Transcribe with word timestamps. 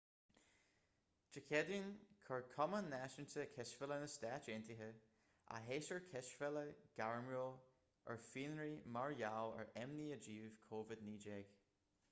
dé 1.33 1.41
céadaoin 1.47 1.89
chuir 2.27 2.45
cumann 2.53 2.87
náisiúnta 2.93 3.43
cispheile 3.57 3.97
na 4.03 4.07
stát 4.13 4.47
aontaithe 4.53 4.87
a 5.57 5.59
shéasúr 5.67 6.01
cispheile 6.13 6.63
gairmiúil 7.01 7.53
ar 8.13 8.21
fionraí 8.31 8.71
mar 8.97 9.13
gheall 9.21 9.53
ar 9.59 9.69
imní 9.83 10.09
i 10.17 10.17
dtaobh 10.25 10.57
covid-19 10.73 11.39